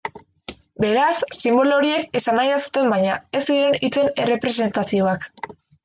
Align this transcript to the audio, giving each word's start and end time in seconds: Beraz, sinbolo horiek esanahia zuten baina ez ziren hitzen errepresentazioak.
Beraz, 0.85 1.17
sinbolo 1.43 1.77
horiek 1.77 2.19
esanahia 2.21 2.57
zuten 2.65 2.91
baina 2.97 3.21
ez 3.41 3.45
ziren 3.47 3.81
hitzen 3.85 4.13
errepresentazioak. 4.27 5.35